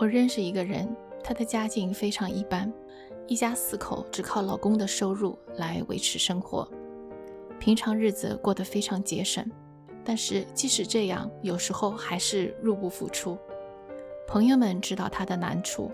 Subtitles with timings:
[0.00, 0.88] 我认识一个人，
[1.22, 2.72] 她的家境非常一般，
[3.26, 6.66] 一家四口只靠老公的收入来维持生活，
[7.58, 9.44] 平常日子过得非常节省。
[10.02, 13.36] 但是即使这样，有时候还是入不敷出。
[14.26, 15.92] 朋友们知道她的难处，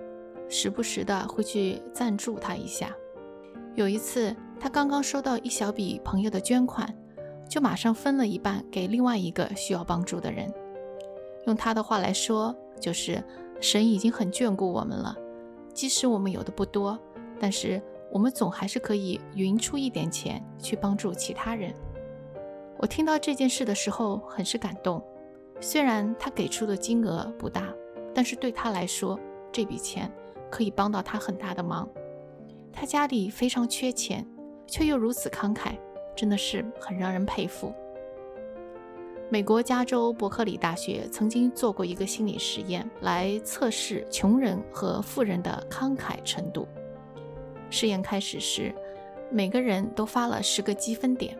[0.48, 2.94] 时不时的会去赞助她一下。
[3.74, 6.88] 有一次，她刚刚收到一小笔朋友的捐款，
[7.48, 10.48] 就马上分了一半给另外一个需要帮助的人。
[11.48, 13.20] 用她的话来说，就是
[13.60, 15.16] 神已经很眷顾我们了，
[15.72, 16.98] 即使我们有的不多，
[17.40, 21.74] 但是我们总还是可以匀出一点钱去帮助其他人。
[22.78, 25.02] 我听到这件事的时候很是感动，
[25.60, 27.72] 虽然他给出的金额不大，
[28.14, 29.18] 但是对他来说，
[29.50, 30.10] 这笔钱
[30.50, 31.88] 可以帮到他很大的忙。
[32.70, 34.26] 他家里非常缺钱，
[34.66, 35.78] 却又如此慷慨，
[36.14, 37.72] 真的是很让人佩服。
[39.28, 46.68] 美国加州伯克利大学曾经做过一个心理实验，来测试穷人和富人的慷慨程度。
[47.68, 48.72] 实验开始时，
[49.28, 51.36] 每个人都发了十个积分点，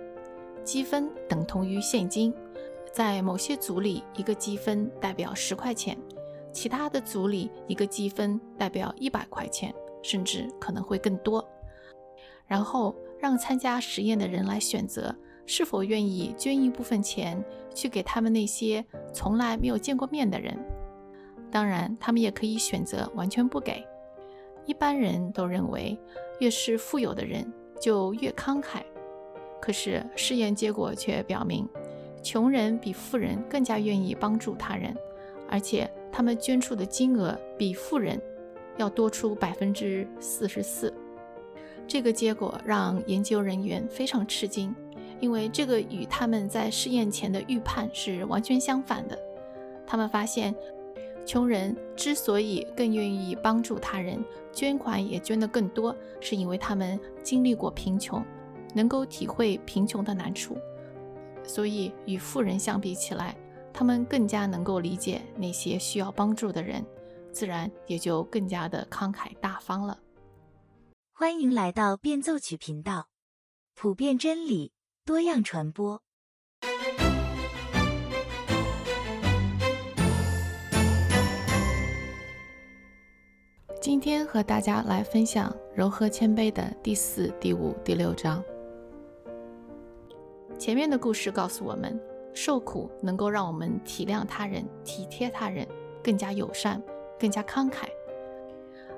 [0.65, 2.35] 积分等同于现金。
[2.93, 5.97] 在某些组里，一个积分代表十块钱；
[6.53, 11.47] 其他的组里，一个积分代表一百块钱，甚至可能会更多。
[12.49, 15.15] 然后让参加实验的人来选择。
[15.49, 17.41] 是否愿意捐一部分钱
[17.77, 18.83] 去给他们那些
[19.13, 20.57] 从来没有见过面的人？
[21.51, 23.87] 当然，他们也可以选择完全不给。
[24.65, 25.97] 一般人都认为，
[26.41, 27.47] 越是富有的人
[27.79, 28.81] 就越慷慨。
[29.61, 31.69] 可是试验结果却表明，
[32.23, 34.97] 穷人比富人更加愿意帮助他人，
[35.49, 38.21] 而且他们捐出的金额比富人
[38.77, 40.93] 要多出百分之四十四。
[41.87, 44.75] 这个结果让研究人员非常吃惊。
[45.21, 49.19] 因为这个与他们在试验前的预判是完全相反的。
[49.87, 50.55] 他们发现，
[51.25, 58.25] 穷人之所以更愿意帮助他人，捐款也捐得更多，是因为他们经历过贫穷，
[58.75, 60.57] 能够体会贫穷的难处。
[61.45, 63.37] 所以与富人相比起来，
[63.73, 66.85] 他们更加能够理解那些需要帮助的人，
[67.33, 69.99] 自然也就更加的慷慨大方了。
[71.13, 73.09] 欢迎来到变奏曲频道，
[73.75, 74.73] 普遍真理。
[75.07, 76.03] 多样传播。
[83.81, 88.43] 今天和大家来分享柔和谦卑的第四、第五、第六章。
[90.59, 91.97] 前面的故事告诉我们，
[92.35, 95.65] 受苦能够让我们体谅他人、体贴他人，
[96.03, 96.83] 更加友善、
[97.17, 97.85] 更加慷慨。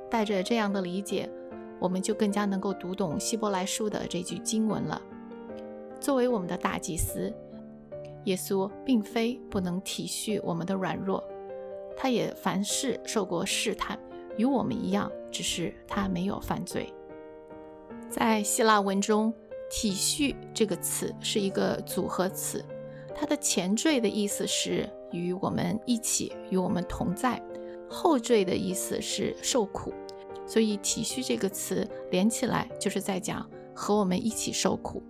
[0.08, 1.28] 带着这样的理解，
[1.78, 5.02] 我们就更加能够读懂希伯来书的这句经文了。
[6.00, 7.32] 作为我们的大祭司，
[8.24, 11.22] 耶稣并非不能体恤我们的软弱，
[11.96, 13.98] 他也凡事受过试探，
[14.36, 16.92] 与我们一样，只是他没有犯罪。
[18.08, 19.32] 在希腊文中
[19.70, 22.64] ，“体恤”这个词是一个组合词，
[23.14, 27.42] 它的前缀的意思是与我们一起、与我们同在，
[27.90, 29.92] 后缀的意思是受苦，
[30.46, 35.02] 所以“体恤”这个词连起来就是在讲和我们一起受苦。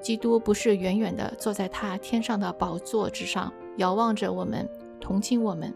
[0.00, 4.68] 基督不是远远地坐在他天上的宝座之上，遥望着我们，
[5.00, 5.74] 同情我们。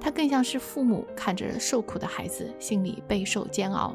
[0.00, 3.94] 他更像是父母看着受苦的孩子，心里备受煎熬。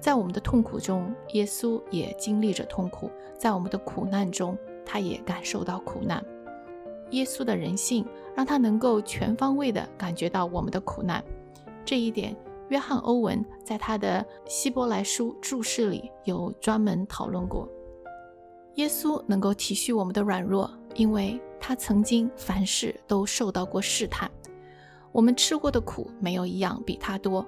[0.00, 6.24] 在我们的痛苦中，耶稣也经历着痛苦；在我们的苦难中，他也感受到苦难。
[7.10, 11.22] 耶稣的人性让他能够全方位地感觉到我们的苦难。
[11.84, 12.34] 这一点，
[12.68, 17.68] 约翰·欧文在他的《希伯来书》注释里有专门讨论过。
[18.76, 24.30] 耶稣能够体恤我们的软弱，因为他曾经凡事都受到过试探。
[25.12, 27.46] 我们吃过的苦没有一样比他多，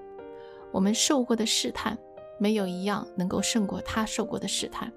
[0.70, 1.98] 我们受过的试探
[2.38, 4.92] 没有一样能够胜过他受过的试探。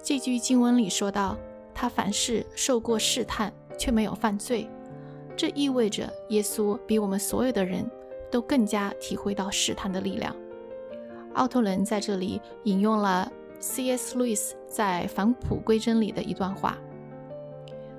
[0.00, 1.36] 这句经文里说到，
[1.74, 4.70] 他凡事受过试探，却没有犯罪，
[5.36, 7.84] 这意味着耶稣比我们所有的人
[8.30, 10.34] 都更加体会到试探的力量。
[11.34, 13.32] 奥托伦在这里引用了。
[13.60, 14.16] C.S.
[14.16, 16.78] 路易斯在《返璞归真》里的一段话，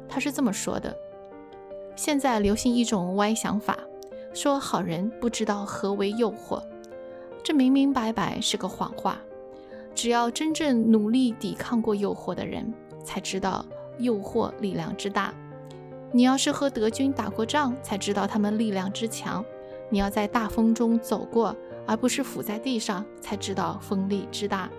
[0.07, 0.95] 他是这么说的
[1.97, 3.77] ：“现在流行一种歪想法，
[4.33, 6.63] 说好人不知道何为诱惑，
[7.43, 9.19] 这明明白白是个谎话。
[9.93, 12.73] 只要真正努力抵抗过诱惑的人，
[13.03, 13.65] 才知道
[13.97, 15.33] 诱惑力量之大。
[16.13, 19.43] 你要是和德军打过仗，才知道他们力量之强。
[19.89, 21.53] 你要在大风中走过，
[21.85, 24.69] 而不是伏在地上，才知道风力之大。”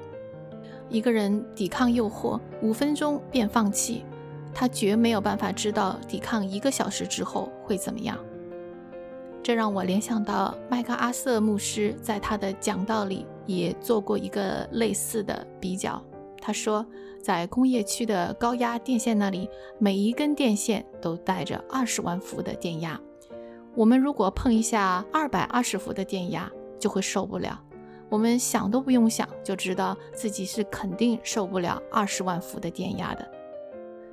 [0.91, 4.05] 一个人抵抗诱惑五分钟便放弃，
[4.53, 8.19] 他绝没有办法知道抵抗一个小时之后会怎么样。
[9.43, 16.03] 这让我联想到麦克阿瑟牧师在他的讲道里也做过一个类似的比较。
[16.43, 16.85] 他说，
[17.23, 19.49] 在工业区的高压电线那里，
[19.79, 23.01] 每一根电线都带着二十万伏的电压。
[23.75, 27.63] 我们如果碰一下二百二十伏的电压，就会受不了。
[28.11, 33.27] 我们想都不用想，就知道自己是肯定受不了二十万伏的电压的。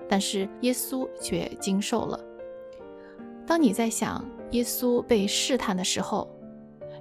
[0.07, 2.17] 但是耶稣却经受了。
[3.45, 6.29] 当你在想耶稣被试探的时候，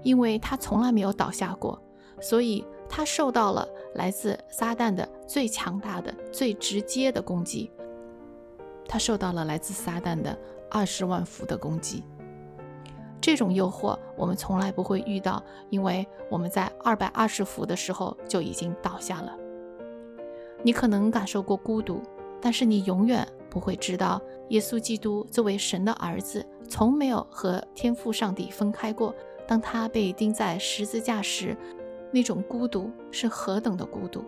[0.03, 1.81] 因为他从来没有倒下过，
[2.21, 7.71] 所以他受到了来自撒旦的最强大的、最直接的攻击。
[8.89, 10.37] 他受到了来自撒旦的
[10.71, 12.03] 二十万伏的攻击。
[13.27, 19.37] 这种诱惑我们从来不会遇到，因为我们在二百二十伏的时候就已经倒下了。
[20.63, 22.01] 你可能感受过孤独，
[22.41, 23.27] 但是你永远。
[23.51, 29.13] 不会知道，耶稣基督作为神的儿子，从没有和天父上帝分开过。
[29.45, 31.57] 当他被钉在十字架时，
[32.13, 34.23] 那种孤独是何等的孤独！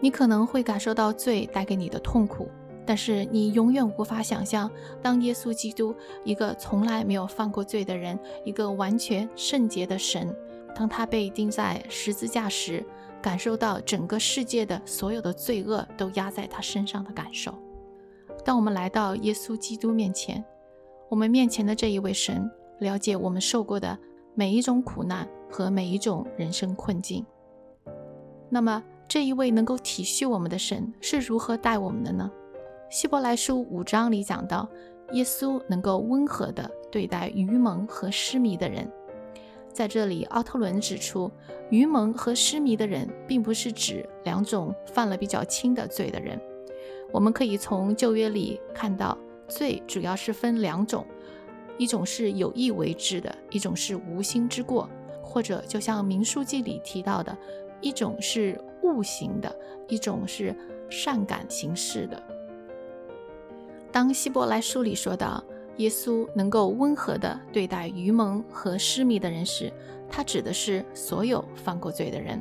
[0.00, 2.48] 你可能会感受到罪带给你的痛苦，
[2.86, 4.70] 但是你永远无法想象，
[5.02, 5.92] 当耶稣基督
[6.22, 10.34] 一个从来没有犯过罪的人，一个完全圣洁的神，
[10.74, 12.84] 当他被钉在十字架时，
[13.20, 17.52] 感受到整个世界的所有的罪恶都压在他身上的感受。
[18.44, 20.44] 当我们来到耶稣基督面前，
[21.08, 22.48] 我们面前的这一位神
[22.78, 23.98] 了解我们受过的
[24.34, 27.26] 每一种苦难和每一种人生困境。
[28.48, 32.30] 那么，这一位能够体恤我们的神是如何待我们的呢？
[32.88, 34.68] 希伯来书五章里讲到，
[35.10, 38.88] 耶稣能够温和地对待愚蒙和失迷的人。
[39.72, 41.30] 在这里，奥特伦指出，
[41.68, 46.40] 愚蒙和失迷的人，并不是指两种犯了比较轻的罪的人。
[47.12, 49.18] 我们可以从旧约里看到，
[49.48, 51.04] 罪主要是分两种，
[51.78, 54.88] 一种是有意为之的，一种是无心之过，
[55.22, 57.36] 或者就像民书记里提到的，
[57.80, 59.54] 一种是误行的，
[59.88, 60.54] 一种是
[60.88, 62.22] 善感行事的。
[63.96, 65.42] 当希伯来书里说到
[65.78, 69.72] 耶稣能够温和地对待愚蒙和失迷的人时，
[70.06, 72.38] 他指的是所有犯过罪的人，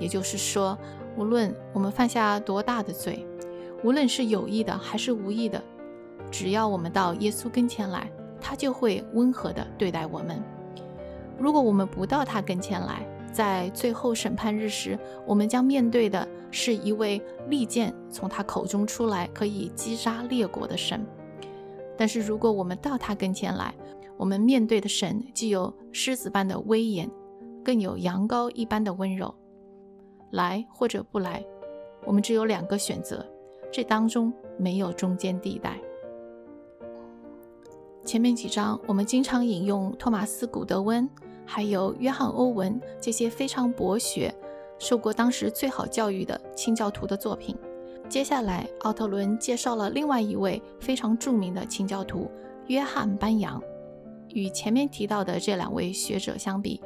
[0.00, 0.76] 也就是说，
[1.16, 3.24] 无论我们犯下多大的罪。
[3.84, 5.62] 无论是有意的还是无意的，
[6.28, 8.10] 只要我们到耶稣跟前来，
[8.40, 10.42] 他就会温和地对待我们。
[11.38, 21.04] 如果我们不到他跟前来，在最后审判日时，我们将面对的是一位利剑从他口中出来，可以击杀列国的神。
[21.96, 23.74] 但是如果我们到他跟前来，
[24.16, 27.10] 我们面对的神既有狮子般的威严，
[27.64, 29.34] 更有羊羔一般的温柔。
[30.32, 31.44] 来或者不来，
[32.04, 33.24] 我们只有两个选择。
[33.72, 35.78] 这当中没有中间地带。
[38.04, 41.08] 前面几章我们经常引用托马斯·古德温，
[41.44, 44.34] 还有约翰·欧文这些非常博学、
[44.78, 47.56] 受过当时最好教育的清教徒的作品。
[48.08, 52.30] 接下来，奥特伦介绍了另外一位非常著名的清教徒
[52.68, 53.62] 约翰·班扬。
[54.28, 56.80] 与前面提到的这两位学者相比，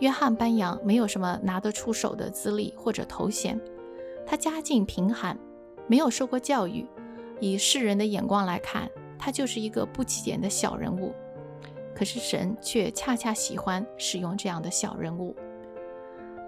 [0.00, 3.60] 约翰·班扬没有什么拿得出手的资历或者头衔，
[4.26, 5.38] 他家境贫寒。
[5.86, 6.86] 没有受过教育，
[7.40, 8.88] 以世人的眼光来看，
[9.18, 11.12] 他就是一个不起眼的小人物。
[11.94, 15.34] 可是神却恰恰喜欢使用这样的小人物。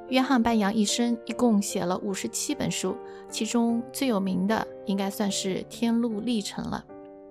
[0.08, 2.96] 约翰·班扬一生一共写了五十七本书，
[3.28, 6.84] 其中最有名的应该算是《天路历程》了。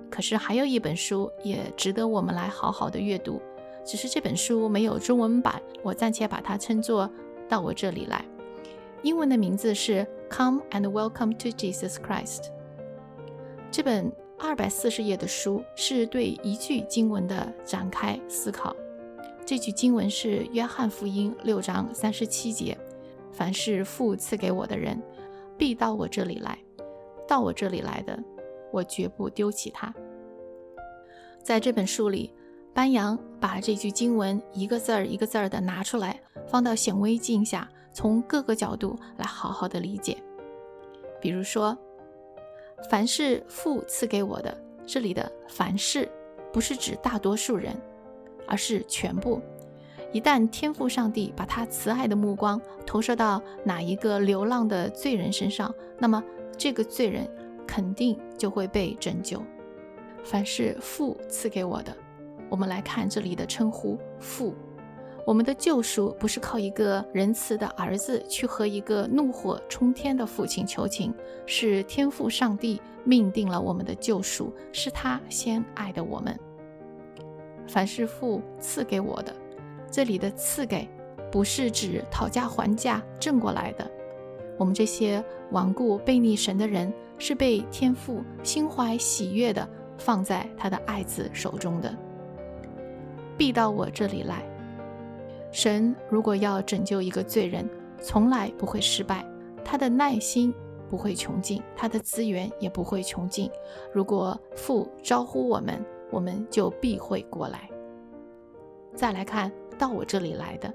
[0.09, 3.41] 可是还有一本书也值得我们来好好的阅读，
[3.85, 7.07] 只是这本书没有中文版，我暂且把它称作
[7.47, 8.25] 《到我这里来》。
[9.03, 10.07] 英文的名字是。
[10.31, 12.45] Come and welcome to Jesus Christ。
[13.69, 14.09] 这本
[14.39, 18.73] 二百四十页的书是对一句经文的展开思考。
[19.45, 22.77] 这句经文是约翰福音六章三十七节
[23.31, 25.01] ：“凡是父赐给我的人，
[25.57, 26.57] 必到我这里来；
[27.27, 28.17] 到我这里来的，
[28.71, 29.93] 我绝不丢弃他。”
[31.43, 32.33] 在这本书里，
[32.74, 37.69] 班扬把这句经文一个字儿一个字儿的拿出来，放到显微镜下。
[37.93, 40.15] 从各个角度来好好的理解，
[41.19, 41.77] 比如说，
[42.89, 44.57] 凡是父赐给我的，
[44.88, 46.10] 这里的凡是
[46.53, 47.75] 不是指大多数人，
[48.51, 49.41] 而是全部。
[50.12, 56.22] 一旦天父上帝把他慈爱的目光投射到哪一个流浪的罪人身上，那么
[56.58, 57.25] 这个罪人
[57.65, 59.41] 肯定就会被拯救。
[60.25, 61.96] 凡是父赐给我的，
[62.50, 64.53] 我们来看这里的称呼父。
[65.25, 71.13] 我们的救赎不是靠一个仁慈的儿子去和一个怒火冲天的父亲求情，
[71.46, 76.38] 是天父上帝命定了我们的救赎，是他先爱的我们。
[77.71, 79.33] 凡是父赐给我的。
[79.89, 80.89] 这里的赐给，
[81.31, 83.89] 不是指讨价还价挣过来的。
[84.57, 89.65] 我们这些顽固背逆神的人，是被天父心怀喜悦的
[89.97, 91.95] 放在他的爱子手中的。
[93.37, 94.43] 必到我这里来。
[95.49, 97.67] 神如果要拯救一个罪人，
[98.01, 99.25] 从来不会失败，
[99.63, 100.53] 他的耐心
[100.89, 103.49] 不会穷尽，他的资源也不会穷尽。
[103.93, 107.69] 如果父招呼我们，我们就必会过来。
[108.93, 110.71] 再来看到我这里来的，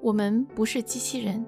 [0.00, 1.44] 我们不是机器人。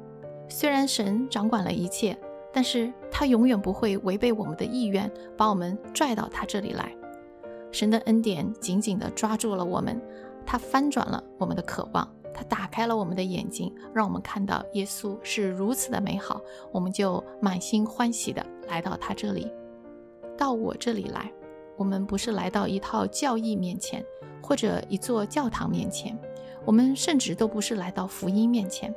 [0.48, 2.16] 虽然神掌管了一切，
[2.52, 6.94] 但是他永远不会违背我们的意愿，把我们拽到他这里来。
[7.70, 10.00] 神的恩典紧紧地抓住了我们，
[10.46, 12.08] 他翻转了我们的渴望。
[12.34, 16.40] 他打开了我们的眼睛，让我们看到耶稣是如此的美好，
[16.70, 19.52] 我们就满心欢喜的来到他这里，
[20.36, 21.30] 到我这里来。
[21.82, 24.06] 我们不是来到一套教义面前，
[24.40, 26.16] 或者一座教堂面前，
[26.64, 28.94] 我们甚至都不是来到福音面前，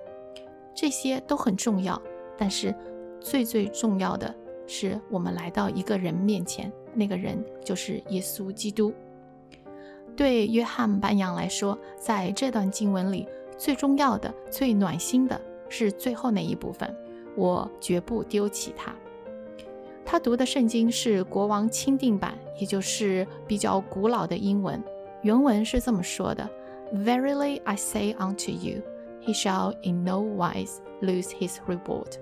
[0.75, 1.99] 这些都很重要。
[2.37, 2.75] 但是
[3.19, 4.31] 最最重要的
[4.67, 8.93] 是，我们来到一个人面前，那个人就是耶稣基督。
[10.15, 13.27] 对约翰班扬来说，在这段经文里，
[13.57, 16.95] 最重要的、最暖心的是最后那一部分。
[17.35, 18.93] 我绝不丢弃他。
[20.05, 24.81] 他读的圣经是国王钦定版，也就是比较古老的英文。
[25.23, 26.47] 原文是这么说的
[26.93, 28.81] ：“Verily I say unto you,
[29.21, 32.13] he shall in no wise lose his reward。”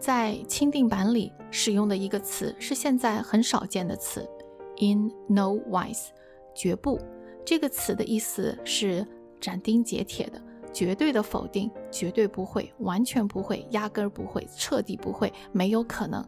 [0.00, 4.28] 在钦定版里使用的一个词是现在很少见的词
[4.78, 6.08] ，“in no wise”。
[6.54, 6.98] 绝不
[7.44, 9.06] 这个词的意思是
[9.40, 16.24] 斩钉截铁的、绝对的否定，绝对不会，完全不会，压根儿不会，彻底不会，没有可能。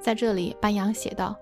[0.00, 1.36] 在这里，班扬写道：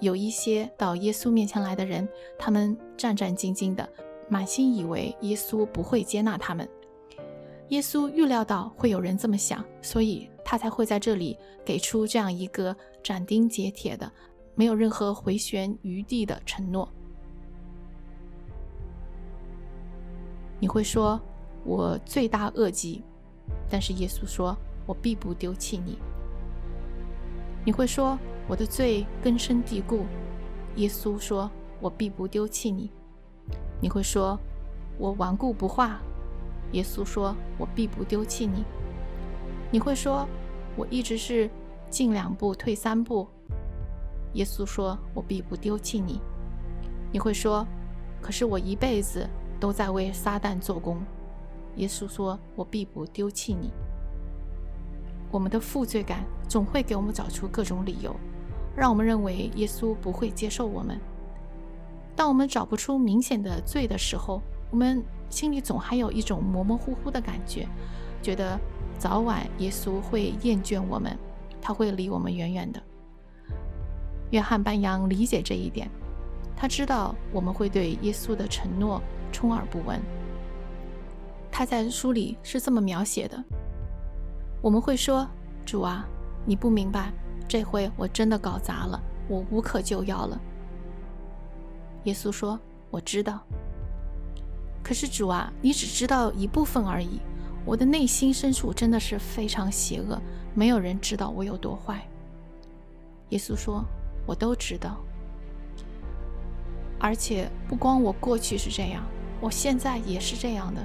[0.00, 3.86] 有一些到耶稣面前来的人，他们战战兢兢的，
[4.28, 6.66] 满心以为耶稣不会接纳他们。
[7.68, 11.36] 耶稣预料到会有人这么想，所以他才会在这里
[11.66, 14.10] 给出这样一个斩钉截铁的、
[14.54, 16.88] 没有任何回旋余地的承诺。
[20.58, 21.20] 你会说，
[21.62, 23.02] 我罪大恶极，
[23.68, 25.98] 但是耶稣说，我必不丢弃你。
[27.68, 30.06] 你会说，我的罪根深蒂固，
[30.76, 31.50] 耶稣说，
[31.82, 32.90] 我必不丢弃你。
[33.78, 34.40] 你会说，
[34.96, 36.00] 我顽固不化，
[36.72, 38.64] 耶稣说，我必不丢弃你。
[39.70, 40.26] 你会说，
[40.76, 41.50] 我一直是
[41.90, 43.28] 进两步退三步，
[44.32, 46.22] 耶稣说，我必不丢弃你。
[47.12, 47.66] 你会说，
[48.22, 49.28] 可是我一辈子。
[49.60, 51.02] 都在为撒旦做工。
[51.78, 53.72] 耶稣说：“我必不丢弃你。”
[55.32, 58.14] 我们的负罪感总会给我们找出各种理由，
[58.74, 60.98] 让我们认为耶稣不会接受我们。
[62.16, 64.40] 当我们找不出明显的罪的时候，
[64.70, 67.68] 我们心里总还有一种模模糊糊的感觉，
[68.22, 68.58] 觉得
[68.98, 71.16] 早晚耶稣会厌倦我们，
[71.60, 72.82] 他会离我们远远的。
[74.30, 75.88] 约翰班扬理解这一点，
[76.56, 79.00] 他知道我们会对耶稣的承诺。
[79.30, 80.00] 充耳不闻。
[81.52, 83.44] 他在书里是这么描写的：
[84.62, 85.28] 我们会说，
[85.66, 86.08] 主啊，
[86.44, 87.12] 你不明白，
[87.46, 90.40] 这回我真的搞砸了，我无可救药了。
[92.04, 92.58] 耶稣说，
[92.90, 93.40] 我知道。
[94.82, 97.20] 可是主啊，你只知道一部分而已。
[97.66, 100.18] 我的内心深处真的是非常邪恶，
[100.54, 102.08] 没有人知道我有多坏。
[103.28, 103.84] 耶稣说，
[104.24, 104.96] 我都知道，
[106.98, 109.04] 而且不光我过去是这样。
[109.40, 110.82] 我现在也是这样的。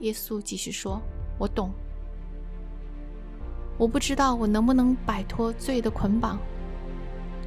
[0.00, 1.00] 耶稣继续说
[1.38, 1.70] ：“我懂，
[3.78, 6.38] 我不知道我能不能摆脱罪的捆绑。”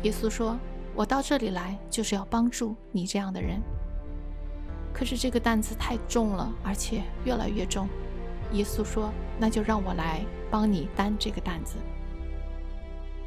[0.04, 0.58] 耶稣说
[0.96, 3.62] ：“我到这里来就是要帮助你这样的人。
[4.94, 7.88] 可是这个担子太重了，而且越来越重。”
[8.54, 11.76] 耶稣说：“那就让我来帮你担这个担子。”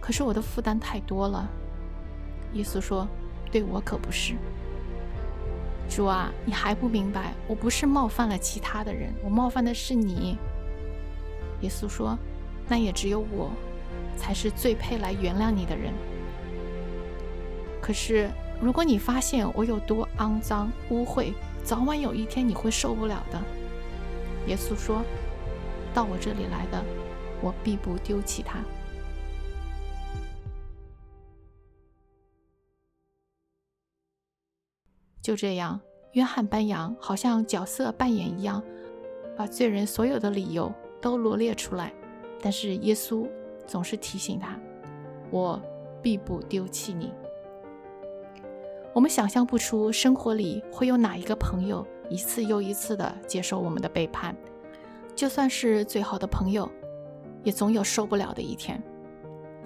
[0.00, 1.48] 可是我的负担太多了。
[2.54, 3.06] 耶稣说
[3.52, 4.34] ：“对我可不是。”
[5.88, 7.34] 主啊，你还不明白？
[7.46, 10.38] 我不是冒犯了其他的人，我冒犯的是你。
[11.60, 12.18] 耶稣说
[12.68, 13.50] ：“那也只有我，
[14.16, 15.92] 才是最配来原谅你的人。”
[17.82, 21.32] 可是，如果你发现我有多肮脏污秽，
[21.64, 23.42] 早晚有一天你会受不了的。
[24.46, 25.02] 耶稣说
[25.92, 26.82] ：“到我这里来的，
[27.40, 28.60] 我必不丢弃他。”
[35.20, 35.80] 就这样，
[36.14, 38.62] 约翰班扬好像角色扮演一样，
[39.36, 41.92] 把罪人所有的理由都罗列出来。
[42.42, 43.26] 但是耶稣
[43.66, 44.58] 总是提醒他
[45.30, 45.58] ：“我
[46.02, 47.10] 必不丢弃你。”
[48.92, 54.36] 我们想象不出生活里会有哪一个朋友一次又一次的接受我们的背叛，
[55.14, 56.68] 就算是最好的朋友，
[57.42, 58.82] 也总有受不了的一天。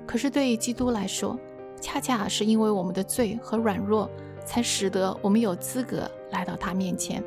[0.07, 1.37] 可是对于基督来说，
[1.81, 4.09] 恰恰是因为我们的罪和软弱，
[4.45, 7.25] 才使得我们有资格来到他面前。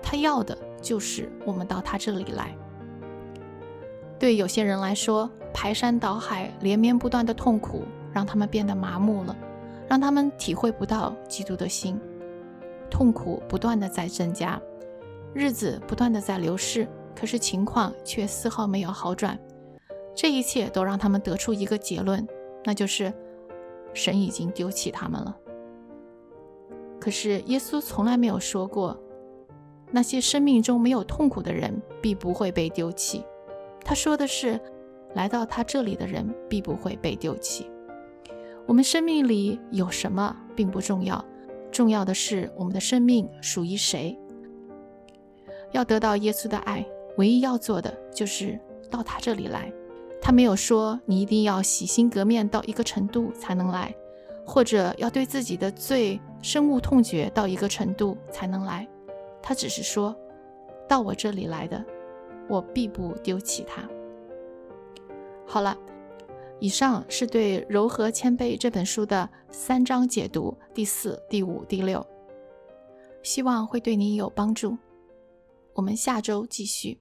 [0.00, 2.56] 他要的就是我们到他这里来。
[4.20, 9.34] 对有些人来说，排山倒海、连绵不断的痛苦，让他们变得麻木了。
[9.88, 11.98] 让他们体会不到基督的心，
[12.88, 14.60] 痛苦不断的在增加，
[15.34, 16.86] 日子不断的在流逝，
[17.16, 19.36] 可是情况却丝毫没有好转。
[20.14, 22.24] 这一切都让他们得出一个结论，
[22.62, 23.12] 那就是
[23.92, 25.36] 神已经丢弃他们了。
[27.00, 28.96] 可是耶稣从来没有说过，
[29.90, 33.24] 那些生命中没有痛苦的人必不会被丢弃。
[33.84, 34.60] 他说的是，
[35.14, 37.70] 来到他这里的人必不会被丢弃。
[38.66, 41.24] 我们生命里有什么并不重要，
[41.72, 44.16] 重要的是我们的生命属于谁。
[45.72, 48.58] 要得到耶稣的爱，唯一要做的就是
[48.90, 49.72] 到他这里来。
[50.22, 53.92] 他没有说你一定要洗心革面到一个程度才能来，
[54.46, 58.86] 或者要对自己的罪深恶痛绝到一个程度才能来。
[59.42, 60.14] 他只是说，
[60.86, 61.82] 到我这里来的，
[62.50, 63.88] 我必不丢弃它。
[65.46, 65.74] 好了。
[66.62, 72.06] 以上是对《柔和谦卑》这本书的三章解读，第四、第五、第六，
[73.22, 74.76] 希望会对你有帮助。
[75.72, 77.00] 我们下周继续。